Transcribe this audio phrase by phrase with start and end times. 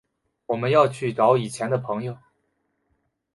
[0.47, 2.17] 我们要去找以前的朋友